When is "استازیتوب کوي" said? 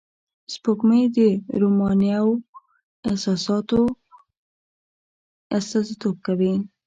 5.57-6.53